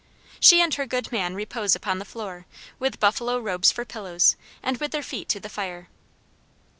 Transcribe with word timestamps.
She 0.39 0.61
and 0.61 0.73
her 0.73 0.87
good 0.87 1.11
man 1.11 1.35
repose 1.35 1.75
upon 1.75 1.99
the 1.99 2.05
floor, 2.05 2.47
with 2.79 2.99
buffalo 2.99 3.37
robes 3.37 3.71
for 3.71 3.85
pillows, 3.85 4.35
and 4.63 4.77
with 4.77 4.89
their 4.89 5.03
feet 5.03 5.29
to 5.29 5.39
the 5.39 5.47
fire. 5.47 5.89